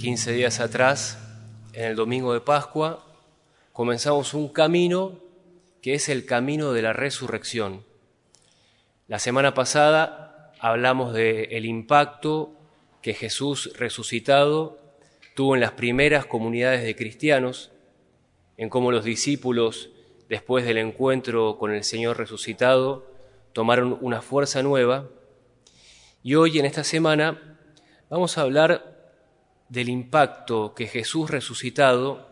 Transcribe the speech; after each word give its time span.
15 0.00 0.32
días 0.32 0.60
atrás, 0.60 1.18
en 1.74 1.84
el 1.84 1.94
domingo 1.94 2.32
de 2.32 2.40
Pascua, 2.40 3.04
comenzamos 3.74 4.32
un 4.32 4.48
camino 4.48 5.20
que 5.82 5.92
es 5.92 6.08
el 6.08 6.24
camino 6.24 6.72
de 6.72 6.80
la 6.80 6.94
resurrección. 6.94 7.84
La 9.08 9.18
semana 9.18 9.52
pasada 9.52 10.54
hablamos 10.58 11.12
del 11.12 11.66
impacto 11.66 12.54
que 13.02 13.12
Jesús 13.12 13.74
resucitado 13.76 14.78
tuvo 15.34 15.54
en 15.54 15.60
las 15.60 15.72
primeras 15.72 16.24
comunidades 16.24 16.82
de 16.82 16.96
cristianos, 16.96 17.70
en 18.56 18.70
cómo 18.70 18.92
los 18.92 19.04
discípulos, 19.04 19.90
después 20.30 20.64
del 20.64 20.78
encuentro 20.78 21.58
con 21.58 21.74
el 21.74 21.84
Señor 21.84 22.16
resucitado, 22.16 23.06
tomaron 23.52 23.98
una 24.00 24.22
fuerza 24.22 24.62
nueva. 24.62 25.10
Y 26.22 26.36
hoy, 26.36 26.58
en 26.58 26.64
esta 26.64 26.84
semana, 26.84 27.58
vamos 28.08 28.38
a 28.38 28.40
hablar 28.40 28.99
del 29.70 29.88
impacto 29.88 30.74
que 30.74 30.86
Jesús 30.86 31.30
resucitado 31.30 32.28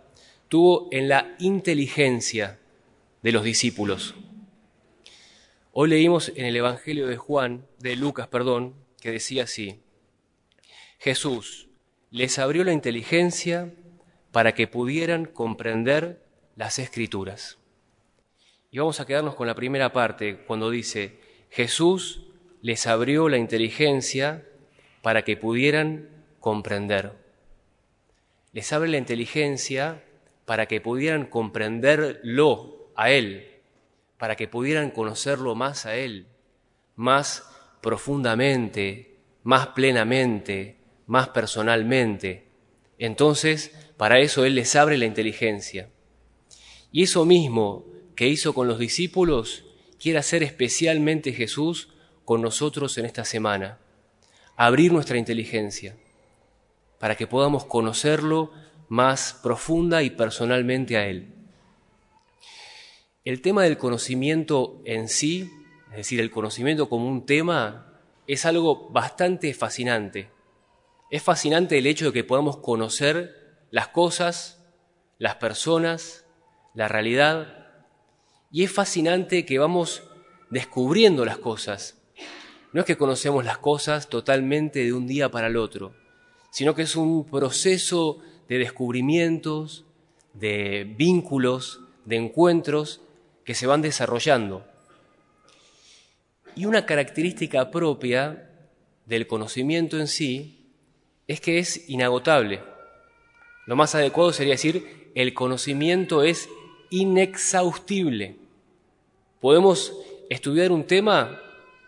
tuvo 0.48 0.88
en 0.90 1.08
la 1.08 1.36
inteligencia 1.38 2.58
de 3.22 3.32
los 3.32 3.44
discípulos. 3.44 4.14
Hoy 5.72 5.88
leímos 5.88 6.32
en 6.34 6.44
el 6.44 6.56
Evangelio 6.56 7.06
de 7.06 7.16
Juan, 7.16 7.64
de 7.78 7.96
Lucas, 7.96 8.26
perdón, 8.26 8.74
que 9.00 9.12
decía 9.12 9.44
así: 9.44 9.80
Jesús 10.98 11.68
les 12.10 12.38
abrió 12.38 12.64
la 12.64 12.72
inteligencia 12.72 13.72
para 14.32 14.52
que 14.54 14.66
pudieran 14.66 15.24
comprender 15.24 16.24
las 16.56 16.78
escrituras. 16.80 17.58
Y 18.70 18.78
vamos 18.78 18.98
a 18.98 19.06
quedarnos 19.06 19.36
con 19.36 19.46
la 19.46 19.54
primera 19.54 19.92
parte, 19.92 20.38
cuando 20.46 20.70
dice, 20.70 21.20
Jesús 21.50 22.24
les 22.60 22.86
abrió 22.86 23.28
la 23.28 23.38
inteligencia 23.38 24.44
para 25.02 25.22
que 25.22 25.36
pudieran 25.36 26.08
comprender 26.40 27.27
les 28.58 28.72
abre 28.72 28.88
la 28.88 28.98
inteligencia 28.98 30.02
para 30.44 30.66
que 30.66 30.80
pudieran 30.80 31.26
comprenderlo 31.26 32.90
a 32.96 33.12
Él, 33.12 33.46
para 34.18 34.34
que 34.34 34.48
pudieran 34.48 34.90
conocerlo 34.90 35.54
más 35.54 35.86
a 35.86 35.94
Él, 35.94 36.26
más 36.96 37.48
profundamente, 37.80 39.20
más 39.44 39.68
plenamente, 39.68 40.76
más 41.06 41.28
personalmente. 41.28 42.48
Entonces, 42.98 43.70
para 43.96 44.18
eso 44.18 44.44
Él 44.44 44.56
les 44.56 44.74
abre 44.74 44.98
la 44.98 45.04
inteligencia. 45.04 45.90
Y 46.90 47.04
eso 47.04 47.24
mismo 47.24 47.86
que 48.16 48.26
hizo 48.26 48.54
con 48.54 48.66
los 48.66 48.80
discípulos, 48.80 49.66
quiere 50.00 50.18
hacer 50.18 50.42
especialmente 50.42 51.32
Jesús 51.32 51.90
con 52.24 52.42
nosotros 52.42 52.98
en 52.98 53.04
esta 53.04 53.24
semana. 53.24 53.78
Abrir 54.56 54.92
nuestra 54.92 55.16
inteligencia 55.16 55.94
para 56.98 57.16
que 57.16 57.26
podamos 57.26 57.64
conocerlo 57.64 58.50
más 58.88 59.38
profunda 59.42 60.02
y 60.02 60.10
personalmente 60.10 60.96
a 60.96 61.06
Él. 61.06 61.34
El 63.24 63.42
tema 63.42 63.62
del 63.62 63.76
conocimiento 63.76 64.80
en 64.84 65.08
sí, 65.08 65.50
es 65.90 65.98
decir, 65.98 66.20
el 66.20 66.30
conocimiento 66.30 66.88
como 66.88 67.08
un 67.08 67.26
tema, 67.26 68.00
es 68.26 68.46
algo 68.46 68.88
bastante 68.90 69.52
fascinante. 69.54 70.30
Es 71.10 71.22
fascinante 71.22 71.78
el 71.78 71.86
hecho 71.86 72.06
de 72.06 72.12
que 72.12 72.24
podamos 72.24 72.58
conocer 72.58 73.66
las 73.70 73.88
cosas, 73.88 74.64
las 75.18 75.36
personas, 75.36 76.26
la 76.74 76.88
realidad, 76.88 77.66
y 78.50 78.64
es 78.64 78.72
fascinante 78.72 79.44
que 79.44 79.58
vamos 79.58 80.02
descubriendo 80.50 81.24
las 81.24 81.38
cosas. 81.38 82.00
No 82.72 82.80
es 82.80 82.86
que 82.86 82.96
conocemos 82.96 83.44
las 83.44 83.58
cosas 83.58 84.08
totalmente 84.08 84.84
de 84.84 84.92
un 84.92 85.06
día 85.06 85.30
para 85.30 85.48
el 85.48 85.56
otro 85.56 85.94
sino 86.58 86.74
que 86.74 86.82
es 86.82 86.96
un 86.96 87.24
proceso 87.24 88.18
de 88.48 88.58
descubrimientos, 88.58 89.84
de 90.34 90.92
vínculos, 90.96 91.82
de 92.04 92.16
encuentros 92.16 93.00
que 93.44 93.54
se 93.54 93.68
van 93.68 93.80
desarrollando. 93.80 94.66
Y 96.56 96.64
una 96.64 96.84
característica 96.84 97.70
propia 97.70 98.50
del 99.06 99.28
conocimiento 99.28 100.00
en 100.00 100.08
sí 100.08 100.72
es 101.28 101.40
que 101.40 101.60
es 101.60 101.88
inagotable. 101.88 102.60
Lo 103.66 103.76
más 103.76 103.94
adecuado 103.94 104.32
sería 104.32 104.54
decir, 104.54 105.12
el 105.14 105.34
conocimiento 105.34 106.24
es 106.24 106.48
inexhaustible. 106.90 108.34
Podemos 109.38 109.92
estudiar 110.28 110.72
un 110.72 110.82
tema 110.82 111.40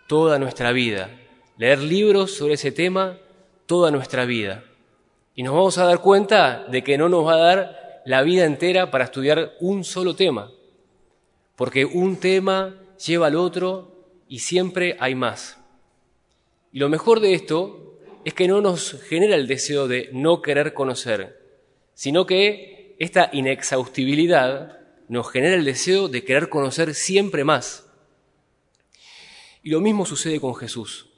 toda 0.07 0.39
nuestra 0.39 0.71
vida, 0.71 1.11
leer 1.59 1.81
libros 1.81 2.37
sobre 2.37 2.55
ese 2.55 2.71
tema 2.71 3.19
toda 3.67 3.91
nuestra 3.91 4.27
vida. 4.27 4.63
Y 5.35 5.43
nos 5.43 5.55
vamos 5.55 5.79
a 5.79 5.85
dar 5.85 6.01
cuenta 6.01 6.65
de 6.69 6.83
que 6.83 6.99
no 6.99 7.09
nos 7.09 7.27
va 7.27 7.35
a 7.35 7.39
dar 7.39 8.03
la 8.05 8.23
vida 8.23 8.45
entera 8.45 8.91
para 8.91 9.05
estudiar 9.05 9.55
un 9.61 9.85
solo 9.85 10.17
tema, 10.17 10.51
porque 11.57 11.85
un 11.85 12.17
tema 12.17 12.75
lleva 13.05 13.29
al 13.29 13.37
otro 13.37 14.07
y 14.29 14.41
siempre 14.41 14.97
hay 15.01 15.15
más. 15.15 15.59
Y 16.73 16.79
lo 16.79 16.89
mejor 16.89 17.21
de 17.21 17.35
esto 17.35 17.99
es 18.25 18.35
que 18.35 18.49
no 18.49 18.61
nos 18.61 19.01
genera 19.03 19.35
el 19.35 19.47
deseo 19.47 19.89
de 19.89 20.11
no 20.13 20.43
querer 20.43 20.75
conocer, 20.75 21.41
sino 21.95 22.27
que 22.27 22.97
esta 22.99 23.31
inexhaustibilidad 23.33 24.79
nos 25.09 25.31
genera 25.31 25.57
el 25.57 25.65
deseo 25.65 26.09
de 26.09 26.23
querer 26.23 26.49
conocer 26.49 26.95
siempre 26.95 27.45
más. 27.45 27.87
Y 29.63 29.71
lo 29.71 29.81
mismo 29.81 30.07
sucede 30.07 30.41
con 30.41 30.55
Jesús. 30.55 31.09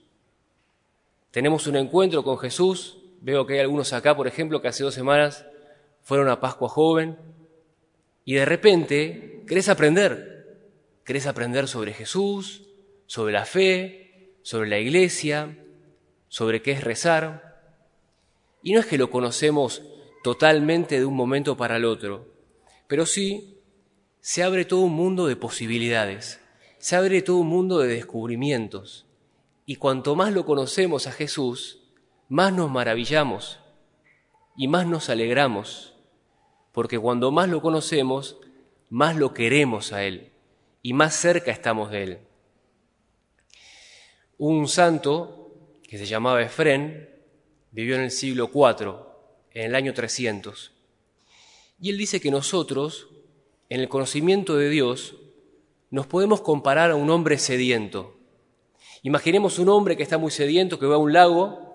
Tenemos 1.31 1.67
un 1.67 1.77
encuentro 1.77 2.25
con 2.25 2.39
Jesús. 2.39 2.99
Veo 3.22 3.47
que 3.47 3.55
hay 3.55 3.60
algunos 3.60 3.93
acá, 3.93 4.16
por 4.16 4.27
ejemplo, 4.27 4.60
que 4.60 4.66
hace 4.66 4.83
dos 4.83 4.94
semanas 4.94 5.47
fueron 6.03 6.28
a 6.28 6.41
Pascua 6.41 6.69
Joven. 6.69 7.16
Y 8.25 8.34
de 8.34 8.44
repente 8.44 9.44
querés 9.47 9.69
aprender. 9.69 10.59
Querés 11.05 11.28
aprender 11.28 11.69
sobre 11.69 11.94
Jesús, 11.94 12.69
sobre 13.06 13.32
la 13.32 13.44
fe, 13.44 14.34
sobre 14.43 14.69
la 14.69 14.81
iglesia, 14.81 15.56
sobre 16.27 16.62
qué 16.62 16.72
es 16.72 16.82
rezar. 16.82 17.62
Y 18.61 18.72
no 18.72 18.81
es 18.81 18.87
que 18.87 18.99
lo 18.99 19.09
conocemos 19.09 19.82
totalmente 20.25 20.99
de 20.99 21.05
un 21.05 21.15
momento 21.15 21.56
para 21.56 21.77
el 21.77 21.84
otro, 21.84 22.27
pero 22.88 23.06
sí 23.06 23.59
se 24.21 24.43
abre 24.43 24.65
todo 24.65 24.81
un 24.81 24.94
mundo 24.94 25.27
de 25.27 25.37
posibilidades, 25.37 26.41
se 26.78 26.97
abre 26.97 27.22
todo 27.22 27.38
un 27.38 27.49
mundo 27.49 27.78
de 27.78 27.88
descubrimientos. 27.88 29.06
Y 29.65 29.77
cuanto 29.77 30.16
más 30.16 30.32
lo 30.32 30.44
conocemos 30.44 31.06
a 31.06 31.12
Jesús, 31.12 31.81
más 32.28 32.53
nos 32.53 32.71
maravillamos 32.71 33.59
y 34.56 34.69
más 34.69 34.87
nos 34.87 35.09
alegramos, 35.09 35.94
porque 36.72 36.99
cuando 36.99 37.31
más 37.31 37.49
lo 37.49 37.60
conocemos, 37.60 38.38
más 38.88 39.16
lo 39.16 39.34
queremos 39.34 39.93
a 39.93 40.05
Él 40.05 40.32
y 40.82 40.93
más 40.93 41.15
cerca 41.15 41.50
estamos 41.50 41.91
de 41.91 42.03
Él. 42.03 42.19
Un 44.38 44.69
santo 44.69 45.53
que 45.82 45.99
se 45.99 46.06
llamaba 46.06 46.43
Efrén 46.43 47.11
vivió 47.71 47.97
en 47.97 48.03
el 48.03 48.11
siglo 48.11 48.50
IV, 48.53 48.94
en 49.53 49.66
el 49.66 49.75
año 49.75 49.94
300, 49.94 50.72
y 51.81 51.91
él 51.91 51.99
dice 51.99 52.21
que 52.21 52.31
nosotros, 52.31 53.09
en 53.69 53.81
el 53.81 53.88
conocimiento 53.88 54.56
de 54.56 54.71
Dios, 54.71 55.16
nos 55.91 56.06
podemos 56.06 56.41
comparar 56.41 56.91
a 56.91 56.97
un 56.97 57.11
hombre 57.11 57.38
sediento 57.38 58.22
Imaginemos 59.03 59.59
un 59.59 59.69
hombre 59.69 59.97
que 59.97 60.05
está 60.05 60.16
muy 60.16 60.31
sediento, 60.31 60.78
que 60.78 60.87
va 60.87 60.94
a 60.94 60.99
un 60.99 61.12
lago, 61.12 61.72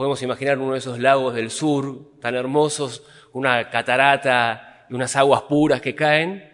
podemos 0.00 0.22
imaginar 0.22 0.58
uno 0.58 0.72
de 0.72 0.78
esos 0.78 0.98
lagos 0.98 1.34
del 1.34 1.50
sur, 1.50 2.18
tan 2.22 2.34
hermosos, 2.34 3.02
una 3.34 3.68
catarata 3.68 4.86
y 4.88 4.94
unas 4.94 5.14
aguas 5.14 5.42
puras 5.42 5.82
que 5.82 5.94
caen, 5.94 6.50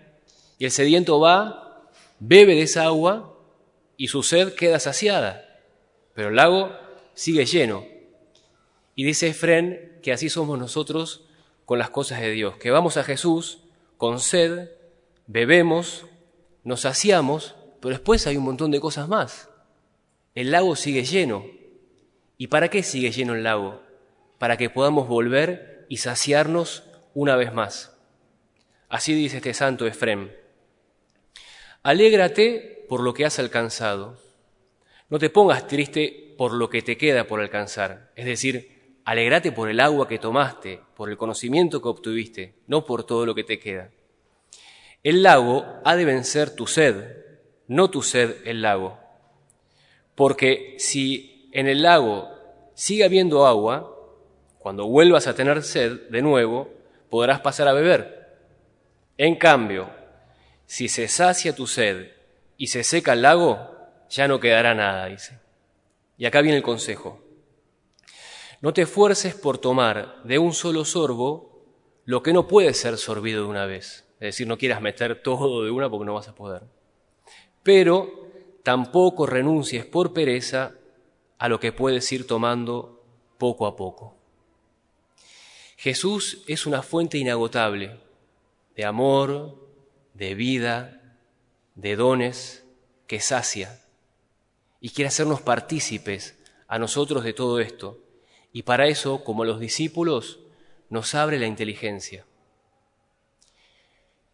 y 0.58 0.64
el 0.64 0.72
sediento 0.72 1.20
va, 1.20 1.88
bebe 2.18 2.56
de 2.56 2.62
esa 2.62 2.86
agua 2.86 3.38
y 3.96 4.08
su 4.08 4.24
sed 4.24 4.54
queda 4.54 4.80
saciada, 4.80 5.62
pero 6.12 6.30
el 6.30 6.34
lago 6.34 6.72
sigue 7.14 7.46
lleno. 7.46 7.84
Y 8.96 9.04
dice 9.04 9.28
Efren 9.28 10.00
que 10.02 10.10
así 10.10 10.28
somos 10.28 10.58
nosotros 10.58 11.28
con 11.64 11.78
las 11.78 11.90
cosas 11.90 12.18
de 12.18 12.32
Dios, 12.32 12.56
que 12.56 12.72
vamos 12.72 12.96
a 12.96 13.04
Jesús 13.04 13.60
con 13.96 14.18
sed, 14.18 14.70
bebemos, 15.28 16.06
nos 16.64 16.80
saciamos, 16.80 17.54
pero 17.80 17.90
después 17.90 18.26
hay 18.26 18.38
un 18.38 18.44
montón 18.44 18.72
de 18.72 18.80
cosas 18.80 19.06
más 19.06 19.48
el 20.34 20.50
lago 20.50 20.74
sigue 20.74 21.04
lleno. 21.04 21.46
¿Y 22.38 22.48
para 22.48 22.68
qué 22.68 22.82
sigue 22.82 23.10
lleno 23.10 23.34
el 23.34 23.44
lago? 23.44 23.82
Para 24.38 24.56
que 24.56 24.70
podamos 24.70 25.08
volver 25.08 25.86
y 25.88 25.98
saciarnos 25.98 26.84
una 27.14 27.36
vez 27.36 27.52
más. 27.52 27.96
Así 28.88 29.14
dice 29.14 29.38
este 29.38 29.54
santo 29.54 29.86
Efrem. 29.86 30.30
Alégrate 31.82 32.84
por 32.88 33.00
lo 33.00 33.14
que 33.14 33.24
has 33.24 33.38
alcanzado. 33.38 34.18
No 35.08 35.18
te 35.18 35.30
pongas 35.30 35.66
triste 35.66 36.34
por 36.36 36.52
lo 36.52 36.68
que 36.68 36.82
te 36.82 36.96
queda 36.96 37.26
por 37.26 37.40
alcanzar. 37.40 38.12
Es 38.16 38.26
decir, 38.26 38.98
alégrate 39.04 39.52
por 39.52 39.70
el 39.70 39.80
agua 39.80 40.08
que 40.08 40.18
tomaste, 40.18 40.80
por 40.94 41.08
el 41.08 41.16
conocimiento 41.16 41.80
que 41.80 41.88
obtuviste, 41.88 42.54
no 42.66 42.84
por 42.84 43.04
todo 43.04 43.24
lo 43.24 43.34
que 43.34 43.44
te 43.44 43.58
queda. 43.58 43.90
El 45.02 45.22
lago 45.22 45.64
ha 45.84 45.96
de 45.96 46.04
vencer 46.04 46.54
tu 46.54 46.66
sed, 46.66 47.24
no 47.68 47.88
tu 47.90 48.02
sed 48.02 48.36
el 48.44 48.62
lago. 48.62 48.98
Porque 50.14 50.74
si 50.78 51.35
en 51.56 51.68
el 51.68 51.80
lago 51.80 52.28
sigue 52.74 53.04
habiendo 53.04 53.46
agua, 53.46 53.92
Cuando 54.58 54.86
vuelvas 54.88 55.28
a 55.28 55.34
tener 55.34 55.62
sed 55.62 56.08
de 56.10 56.20
nuevo, 56.22 56.68
podrás 57.08 57.40
pasar 57.40 57.68
a 57.68 57.72
beber. 57.72 58.36
En 59.16 59.36
cambio, 59.36 59.88
si 60.66 60.88
se 60.88 61.06
sacia 61.06 61.54
tu 61.54 61.68
sed 61.68 62.10
y 62.56 62.66
se 62.66 62.82
seca 62.82 63.12
el 63.12 63.22
lago, 63.22 63.70
ya 64.10 64.26
no 64.26 64.40
quedará 64.40 64.74
nada, 64.74 65.06
dice. 65.06 65.38
Y 66.18 66.26
acá 66.26 66.40
viene 66.40 66.56
el 66.56 66.64
consejo. 66.64 67.22
No 68.60 68.72
te 68.72 68.82
esfuerces 68.82 69.36
por 69.36 69.58
tomar 69.58 70.20
de 70.24 70.40
un 70.40 70.52
solo 70.52 70.84
sorbo 70.84 71.62
lo 72.04 72.24
que 72.24 72.32
no 72.32 72.48
puede 72.48 72.74
ser 72.74 72.98
sorbido 72.98 73.44
de 73.44 73.48
una 73.48 73.66
vez. 73.66 74.04
Es 74.14 74.34
decir, 74.34 74.48
no 74.48 74.58
quieras 74.58 74.82
meter 74.82 75.22
todo 75.22 75.64
de 75.64 75.70
una 75.70 75.88
porque 75.88 76.06
no 76.06 76.14
vas 76.14 76.26
a 76.26 76.34
poder. 76.34 76.64
Pero 77.62 78.10
tampoco 78.64 79.26
renuncies 79.26 79.86
por 79.86 80.12
pereza 80.12 80.72
a 81.38 81.48
lo 81.48 81.60
que 81.60 81.72
puedes 81.72 82.10
ir 82.12 82.26
tomando 82.26 83.04
poco 83.38 83.66
a 83.66 83.76
poco. 83.76 84.16
Jesús 85.76 86.42
es 86.46 86.66
una 86.66 86.82
fuente 86.82 87.18
inagotable 87.18 88.00
de 88.74 88.84
amor, 88.84 89.68
de 90.14 90.34
vida, 90.34 91.18
de 91.74 91.96
dones, 91.96 92.64
que 93.06 93.20
sacia 93.20 93.80
y 94.80 94.90
quiere 94.90 95.08
hacernos 95.08 95.40
partícipes 95.40 96.38
a 96.68 96.78
nosotros 96.78 97.24
de 97.24 97.32
todo 97.32 97.60
esto. 97.60 97.98
Y 98.52 98.62
para 98.62 98.86
eso, 98.86 99.22
como 99.24 99.44
los 99.44 99.60
discípulos, 99.60 100.40
nos 100.88 101.14
abre 101.14 101.38
la 101.38 101.46
inteligencia. 101.46 102.26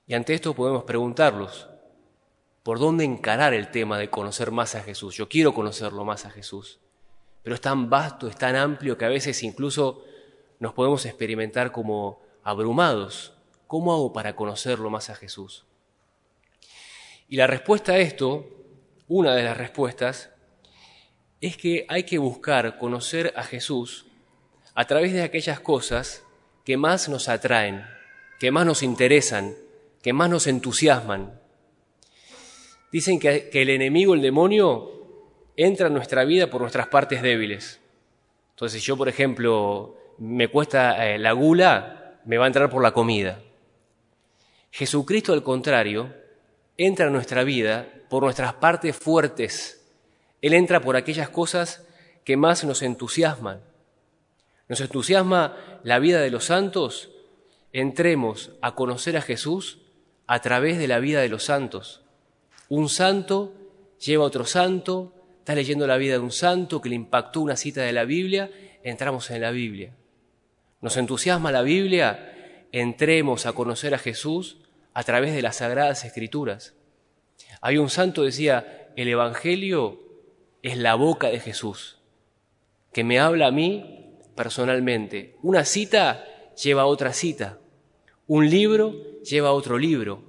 Y 0.06 0.14
ante 0.14 0.34
esto 0.34 0.54
podemos 0.54 0.84
preguntarlos, 0.84 1.68
¿por 2.62 2.78
dónde 2.78 3.04
encarar 3.04 3.54
el 3.54 3.70
tema 3.70 3.98
de 3.98 4.10
conocer 4.10 4.50
más 4.50 4.74
a 4.74 4.82
Jesús? 4.82 5.16
Yo 5.16 5.28
quiero 5.28 5.54
conocerlo 5.54 6.04
más 6.04 6.24
a 6.24 6.30
Jesús, 6.30 6.80
pero 7.42 7.54
es 7.54 7.60
tan 7.60 7.90
vasto, 7.90 8.28
es 8.28 8.36
tan 8.36 8.56
amplio 8.56 8.96
que 8.96 9.04
a 9.04 9.08
veces 9.08 9.42
incluso 9.42 10.04
nos 10.58 10.74
podemos 10.74 11.04
experimentar 11.06 11.72
como 11.72 12.20
abrumados. 12.42 13.34
¿Cómo 13.66 13.92
hago 13.92 14.12
para 14.12 14.36
conocerlo 14.36 14.90
más 14.90 15.10
a 15.10 15.14
Jesús? 15.14 15.64
Y 17.28 17.36
la 17.36 17.46
respuesta 17.46 17.92
a 17.92 17.98
esto, 17.98 18.46
una 19.08 19.34
de 19.34 19.42
las 19.42 19.56
respuestas, 19.56 20.30
es 21.40 21.56
que 21.56 21.86
hay 21.88 22.04
que 22.04 22.18
buscar 22.18 22.78
conocer 22.78 23.32
a 23.36 23.42
Jesús 23.42 24.06
a 24.74 24.86
través 24.86 25.12
de 25.12 25.22
aquellas 25.22 25.58
cosas 25.58 26.24
que 26.64 26.76
más 26.76 27.08
nos 27.08 27.28
atraen, 27.28 27.84
que 28.38 28.50
más 28.50 28.64
nos 28.64 28.82
interesan, 28.82 29.56
que 30.02 30.12
más 30.12 30.30
nos 30.30 30.46
entusiasman. 30.46 31.40
Dicen 32.92 33.18
que, 33.18 33.50
el 33.52 33.70
enemigo, 33.70 34.14
el 34.14 34.22
demonio, 34.22 35.01
entra 35.56 35.88
en 35.88 35.94
nuestra 35.94 36.24
vida 36.24 36.48
por 36.48 36.60
nuestras 36.60 36.88
partes 36.88 37.22
débiles. 37.22 37.80
Entonces, 38.50 38.80
si 38.80 38.86
yo, 38.86 38.96
por 38.96 39.08
ejemplo, 39.08 39.96
me 40.18 40.48
cuesta 40.48 41.06
eh, 41.06 41.18
la 41.18 41.32
gula, 41.32 42.18
me 42.24 42.38
va 42.38 42.44
a 42.44 42.46
entrar 42.46 42.70
por 42.70 42.82
la 42.82 42.92
comida. 42.92 43.40
Jesucristo, 44.70 45.32
al 45.32 45.42
contrario, 45.42 46.14
entra 46.76 47.06
en 47.06 47.12
nuestra 47.12 47.44
vida 47.44 47.86
por 48.08 48.22
nuestras 48.22 48.54
partes 48.54 48.96
fuertes. 48.96 49.84
Él 50.40 50.54
entra 50.54 50.80
por 50.80 50.96
aquellas 50.96 51.28
cosas 51.28 51.86
que 52.24 52.36
más 52.36 52.64
nos 52.64 52.82
entusiasman. 52.82 53.60
Nos 54.68 54.80
entusiasma 54.80 55.56
la 55.82 55.98
vida 55.98 56.20
de 56.20 56.30
los 56.30 56.46
santos. 56.46 57.10
Entremos 57.72 58.52
a 58.60 58.74
conocer 58.74 59.16
a 59.16 59.22
Jesús 59.22 59.78
a 60.26 60.40
través 60.40 60.78
de 60.78 60.88
la 60.88 60.98
vida 60.98 61.20
de 61.20 61.28
los 61.28 61.44
santos. 61.44 62.02
Un 62.68 62.88
santo 62.88 63.52
lleva 63.98 64.24
a 64.24 64.28
otro 64.28 64.44
santo, 64.46 65.12
está 65.42 65.56
leyendo 65.56 65.88
la 65.88 65.96
vida 65.96 66.12
de 66.12 66.18
un 66.20 66.30
santo 66.30 66.80
que 66.80 66.88
le 66.88 66.94
impactó 66.94 67.40
una 67.40 67.56
cita 67.56 67.82
de 67.82 67.92
la 67.92 68.04
Biblia, 68.04 68.48
entramos 68.84 69.28
en 69.32 69.40
la 69.40 69.50
Biblia. 69.50 69.92
Nos 70.80 70.96
entusiasma 70.96 71.50
la 71.50 71.62
Biblia, 71.62 72.64
entremos 72.70 73.44
a 73.44 73.52
conocer 73.52 73.92
a 73.92 73.98
Jesús 73.98 74.58
a 74.94 75.02
través 75.02 75.34
de 75.34 75.42
las 75.42 75.56
sagradas 75.56 76.04
escrituras. 76.04 76.76
Hay 77.60 77.76
un 77.76 77.90
santo 77.90 78.22
decía, 78.22 78.88
el 78.94 79.08
Evangelio 79.08 79.98
es 80.62 80.76
la 80.76 80.94
boca 80.94 81.26
de 81.26 81.40
Jesús, 81.40 81.98
que 82.92 83.02
me 83.02 83.18
habla 83.18 83.48
a 83.48 83.50
mí 83.50 84.14
personalmente. 84.36 85.34
Una 85.42 85.64
cita 85.64 86.24
lleva 86.54 86.82
a 86.82 86.86
otra 86.86 87.12
cita, 87.12 87.58
un 88.28 88.48
libro 88.48 88.94
lleva 89.24 89.48
a 89.48 89.54
otro 89.54 89.76
libro. 89.76 90.22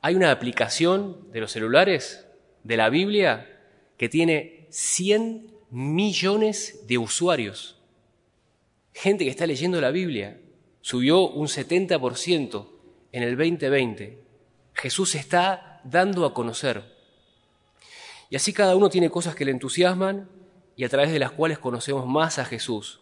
Hay 0.00 0.14
una 0.14 0.30
aplicación 0.30 1.30
de 1.30 1.40
los 1.40 1.52
celulares 1.52 2.26
de 2.64 2.78
la 2.78 2.88
Biblia 2.88 3.57
que 3.98 4.08
tiene 4.08 4.66
100 4.70 5.52
millones 5.70 6.86
de 6.86 6.96
usuarios. 6.96 7.76
Gente 8.94 9.24
que 9.24 9.30
está 9.30 9.46
leyendo 9.46 9.80
la 9.80 9.90
Biblia. 9.90 10.40
Subió 10.80 11.28
un 11.28 11.48
70% 11.48 12.68
en 13.12 13.22
el 13.22 13.36
2020. 13.36 14.22
Jesús 14.72 15.14
está 15.16 15.80
dando 15.84 16.24
a 16.24 16.32
conocer. 16.32 16.96
Y 18.30 18.36
así 18.36 18.52
cada 18.52 18.76
uno 18.76 18.88
tiene 18.88 19.10
cosas 19.10 19.34
que 19.34 19.44
le 19.44 19.50
entusiasman 19.50 20.28
y 20.76 20.84
a 20.84 20.88
través 20.88 21.10
de 21.10 21.18
las 21.18 21.32
cuales 21.32 21.58
conocemos 21.58 22.06
más 22.06 22.38
a 22.38 22.44
Jesús. 22.44 23.00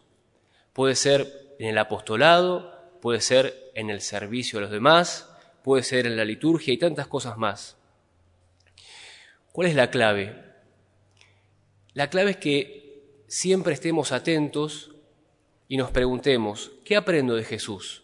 Puede 0.72 0.94
ser 0.94 1.54
en 1.58 1.69
el 1.69 1.78
apostolado, 1.78 2.72
puede 3.02 3.20
ser 3.20 3.70
en 3.75 3.90
el 3.90 4.00
servicio 4.00 4.58
a 4.58 4.62
los 4.62 4.70
demás, 4.70 5.31
puede 5.62 5.82
ser 5.82 6.06
en 6.06 6.16
la 6.16 6.25
liturgia 6.25 6.72
y 6.72 6.78
tantas 6.78 7.06
cosas 7.06 7.37
más. 7.37 7.76
¿Cuál 9.52 9.69
es 9.69 9.75
la 9.75 9.90
clave? 9.90 10.45
La 11.96 12.10
clave 12.10 12.32
es 12.32 12.37
que 12.37 13.22
siempre 13.26 13.72
estemos 13.72 14.12
atentos 14.12 14.94
y 15.66 15.78
nos 15.78 15.90
preguntemos, 15.90 16.72
¿qué 16.84 16.94
aprendo 16.94 17.34
de 17.37 17.43
Jesús? 17.43 18.02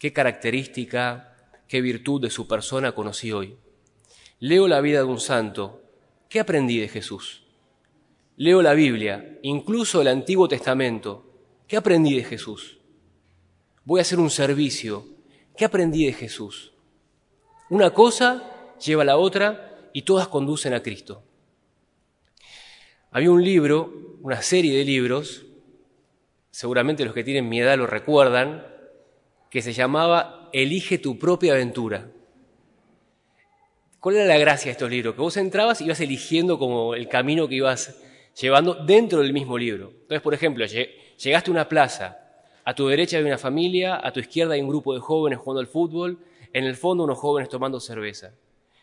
¿Qué 0.00 0.12
característica, 0.12 1.36
qué 1.68 1.80
virtud 1.80 2.20
de 2.20 2.30
su 2.30 2.48
persona 2.48 2.90
conocí 2.90 3.30
hoy? 3.30 3.56
Leo 4.40 4.66
la 4.66 4.80
vida 4.80 4.98
de 4.98 5.04
un 5.04 5.20
santo, 5.20 5.80
¿qué 6.28 6.40
aprendí 6.40 6.80
de 6.80 6.88
Jesús? 6.88 7.44
Leo 8.36 8.62
la 8.62 8.74
Biblia, 8.74 9.38
incluso 9.42 10.00
el 10.00 10.08
Antiguo 10.08 10.48
Testamento, 10.48 11.24
¿qué 11.68 11.76
aprendí 11.76 12.16
de 12.16 12.24
Jesús? 12.24 12.78
Voy 13.84 14.00
a 14.00 14.02
hacer 14.02 14.18
un 14.18 14.30
servicio, 14.30 15.06
¿qué 15.56 15.64
aprendí 15.64 16.04
de 16.04 16.14
Jesús? 16.14 16.72
Una 17.70 17.90
cosa 17.90 18.74
lleva 18.84 19.02
a 19.02 19.06
la 19.06 19.18
otra 19.18 19.88
y 19.92 20.02
todas 20.02 20.26
conducen 20.26 20.74
a 20.74 20.82
Cristo. 20.82 21.22
Había 23.14 23.30
un 23.30 23.44
libro, 23.44 24.18
una 24.22 24.42
serie 24.42 24.76
de 24.76 24.84
libros, 24.84 25.46
seguramente 26.50 27.04
los 27.04 27.14
que 27.14 27.22
tienen 27.22 27.48
mi 27.48 27.60
edad 27.60 27.78
lo 27.78 27.86
recuerdan, 27.86 28.66
que 29.50 29.62
se 29.62 29.72
llamaba 29.72 30.50
Elige 30.52 30.98
tu 30.98 31.16
propia 31.16 31.52
aventura. 31.52 32.10
¿Cuál 34.00 34.16
era 34.16 34.24
la 34.24 34.36
gracia 34.36 34.64
de 34.64 34.72
estos 34.72 34.90
libros? 34.90 35.14
Que 35.14 35.20
vos 35.20 35.36
entrabas 35.36 35.80
y 35.80 35.84
ibas 35.84 36.00
eligiendo 36.00 36.58
como 36.58 36.96
el 36.96 37.08
camino 37.08 37.46
que 37.46 37.54
ibas 37.54 37.96
llevando 38.40 38.74
dentro 38.74 39.20
del 39.20 39.32
mismo 39.32 39.56
libro. 39.56 39.90
Entonces, 39.92 40.20
por 40.20 40.34
ejemplo, 40.34 40.66
llegaste 40.66 41.50
a 41.50 41.52
una 41.52 41.68
plaza, 41.68 42.18
a 42.64 42.74
tu 42.74 42.88
derecha 42.88 43.18
hay 43.18 43.22
una 43.22 43.38
familia, 43.38 44.00
a 44.02 44.12
tu 44.12 44.18
izquierda 44.18 44.54
hay 44.54 44.60
un 44.60 44.68
grupo 44.70 44.92
de 44.92 44.98
jóvenes 44.98 45.38
jugando 45.38 45.60
al 45.60 45.68
fútbol, 45.68 46.18
en 46.52 46.64
el 46.64 46.74
fondo 46.74 47.04
unos 47.04 47.18
jóvenes 47.18 47.48
tomando 47.48 47.78
cerveza. 47.78 48.34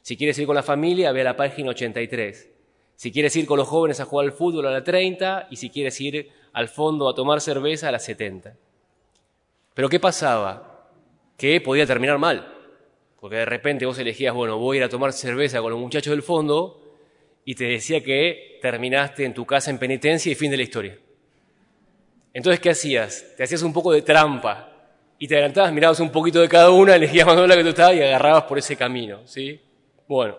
Si 0.01 0.15
quieres 0.15 0.39
ir 0.39 0.45
con 0.45 0.55
la 0.55 0.63
familia, 0.63 1.11
ve 1.11 1.19
a 1.19 1.25
la 1.25 1.35
página 1.35 1.71
83. 1.71 2.60
Si 3.01 3.11
quieres 3.11 3.35
ir 3.35 3.47
con 3.47 3.57
los 3.57 3.67
jóvenes 3.67 3.99
a 3.99 4.05
jugar 4.05 4.27
al 4.27 4.31
fútbol 4.31 4.67
a 4.67 4.69
la 4.69 4.83
30 4.83 5.47
y 5.49 5.55
si 5.55 5.71
quieres 5.71 5.99
ir 5.99 6.29
al 6.53 6.67
fondo 6.67 7.09
a 7.09 7.15
tomar 7.15 7.41
cerveza 7.41 7.89
a 7.89 7.91
las 7.91 8.05
70. 8.05 8.55
Pero 9.73 9.89
¿qué 9.89 9.99
pasaba? 9.99 10.87
Que 11.35 11.59
podía 11.61 11.87
terminar 11.87 12.19
mal. 12.19 12.55
Porque 13.19 13.37
de 13.37 13.45
repente 13.45 13.87
vos 13.87 13.97
elegías, 13.97 14.35
bueno, 14.35 14.59
voy 14.59 14.77
a 14.77 14.81
ir 14.81 14.83
a 14.83 14.89
tomar 14.89 15.13
cerveza 15.13 15.61
con 15.61 15.71
los 15.71 15.79
muchachos 15.79 16.11
del 16.11 16.21
fondo 16.21 16.79
y 17.43 17.55
te 17.55 17.63
decía 17.63 18.03
que 18.03 18.59
terminaste 18.61 19.25
en 19.25 19.33
tu 19.33 19.47
casa 19.47 19.71
en 19.71 19.79
penitencia 19.79 20.31
y 20.31 20.35
fin 20.35 20.51
de 20.51 20.57
la 20.57 20.63
historia. 20.63 20.99
Entonces, 22.35 22.59
¿qué 22.59 22.69
hacías? 22.69 23.33
Te 23.35 23.41
hacías 23.45 23.63
un 23.63 23.73
poco 23.73 23.93
de 23.93 24.03
trampa 24.03 24.73
y 25.17 25.27
te 25.27 25.33
adelantabas, 25.33 25.73
mirabas 25.73 25.99
un 26.01 26.11
poquito 26.11 26.39
de 26.39 26.47
cada 26.47 26.69
una, 26.69 26.97
elegías 26.97 27.25
más 27.25 27.35
o 27.35 27.47
la 27.47 27.55
que 27.55 27.63
tú 27.63 27.69
estabas 27.69 27.95
y 27.95 28.03
agarrabas 28.03 28.43
por 28.43 28.59
ese 28.59 28.75
camino, 28.75 29.25
¿sí? 29.25 29.59
Bueno, 30.07 30.37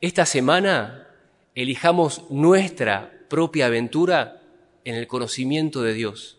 esta 0.00 0.26
semana 0.26 1.10
elijamos 1.54 2.30
nuestra 2.30 3.12
propia 3.28 3.66
aventura 3.66 4.42
en 4.84 4.94
el 4.94 5.06
conocimiento 5.06 5.82
de 5.82 5.94
Dios. 5.94 6.38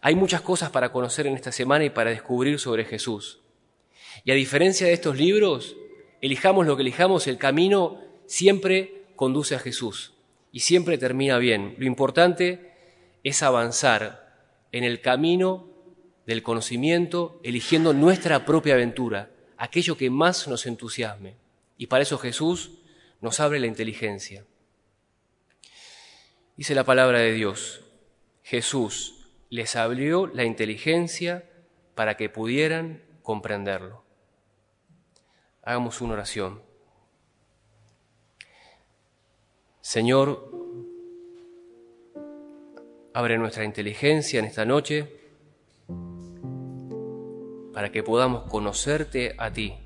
Hay 0.00 0.14
muchas 0.14 0.40
cosas 0.40 0.70
para 0.70 0.92
conocer 0.92 1.26
en 1.26 1.34
esta 1.34 1.52
semana 1.52 1.84
y 1.84 1.90
para 1.90 2.10
descubrir 2.10 2.58
sobre 2.58 2.84
Jesús. 2.84 3.40
Y 4.24 4.30
a 4.30 4.34
diferencia 4.34 4.86
de 4.86 4.92
estos 4.92 5.16
libros, 5.16 5.76
elijamos 6.20 6.66
lo 6.66 6.76
que 6.76 6.82
elijamos, 6.82 7.26
el 7.26 7.38
camino 7.38 8.00
siempre 8.26 9.02
conduce 9.14 9.54
a 9.54 9.58
Jesús 9.58 10.14
y 10.52 10.60
siempre 10.60 10.98
termina 10.98 11.38
bien. 11.38 11.74
Lo 11.78 11.86
importante 11.86 12.72
es 13.22 13.42
avanzar 13.42 14.26
en 14.72 14.84
el 14.84 15.00
camino 15.00 15.68
del 16.26 16.42
conocimiento, 16.42 17.40
eligiendo 17.42 17.92
nuestra 17.92 18.44
propia 18.44 18.74
aventura, 18.74 19.30
aquello 19.56 19.96
que 19.96 20.10
más 20.10 20.48
nos 20.48 20.66
entusiasme. 20.66 21.34
Y 21.78 21.86
para 21.86 22.02
eso 22.02 22.18
Jesús 22.18 22.72
nos 23.20 23.40
abre 23.40 23.58
la 23.58 23.66
inteligencia. 23.66 24.44
Dice 26.56 26.74
la 26.74 26.84
palabra 26.84 27.18
de 27.18 27.32
Dios, 27.32 27.82
Jesús 28.42 29.28
les 29.50 29.76
abrió 29.76 30.26
la 30.26 30.44
inteligencia 30.44 31.44
para 31.94 32.16
que 32.16 32.28
pudieran 32.28 33.02
comprenderlo. 33.22 34.04
Hagamos 35.62 36.00
una 36.00 36.14
oración. 36.14 36.62
Señor, 39.80 40.50
abre 43.12 43.38
nuestra 43.38 43.64
inteligencia 43.64 44.38
en 44.38 44.44
esta 44.44 44.64
noche 44.64 45.20
para 47.72 47.92
que 47.92 48.02
podamos 48.02 48.50
conocerte 48.50 49.34
a 49.38 49.52
ti. 49.52 49.85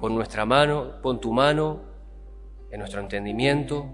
Pon 0.00 0.14
nuestra 0.14 0.46
mano, 0.46 0.92
pon 1.02 1.20
tu 1.20 1.30
mano 1.30 1.80
en 2.70 2.78
nuestro 2.78 3.02
entendimiento 3.02 3.86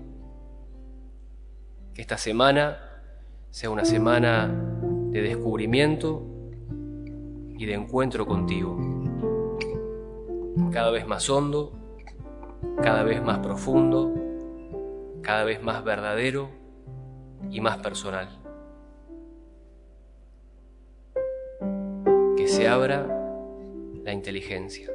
que 1.93 2.03
esta 2.03 2.17
semana 2.17 2.79
sea 3.51 3.71
una 3.71 3.85
semana 3.85 4.47
de 5.11 5.23
descubrimiento 5.23 6.23
y 7.59 7.67
de 7.67 7.75
encuentro 7.75 8.25
contigo. 8.25 8.79
Cada 10.71 10.93
vez 10.93 11.07
más 11.09 11.29
hondo, 11.29 11.73
cada 12.83 13.03
vez 13.03 13.21
más 13.21 13.39
profundo, 13.39 14.15
cada 15.23 15.43
vez 15.43 15.61
más 15.61 15.83
verdadero 15.83 16.51
y 17.51 17.61
más 17.61 17.79
personal. 17.79 18.29
Que 22.37 22.47
se 22.47 22.69
abra 22.69 23.07
la 24.05 24.13
inteligencia. 24.13 24.91